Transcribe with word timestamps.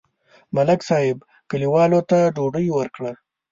ملک 0.55 0.79
صاحب 0.89 1.17
کلیوالو 1.51 1.99
ته 2.09 2.19
ډوډۍ 2.35 2.67
وکړه. 2.71 3.11